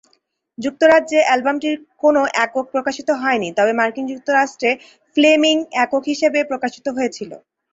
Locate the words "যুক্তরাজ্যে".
0.57-1.19